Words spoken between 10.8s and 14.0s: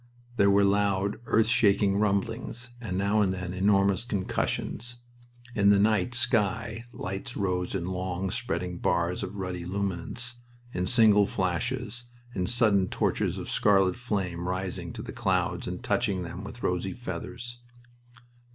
single flashes, in sudden torches of scarlet